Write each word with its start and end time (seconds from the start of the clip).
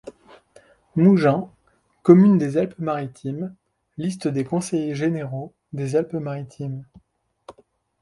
Mougins 0.95 1.51
| 1.75 2.01
Communes 2.01 2.39
des 2.39 2.57
Alpes-Maritimes 2.57 3.53
| 3.75 3.97
Liste 3.99 4.27
des 4.27 4.43
conseillers 4.43 4.95
généraux 4.95 5.53
des 5.73 5.95
Alpes-Maritimes 5.95 6.87
| 6.91 6.95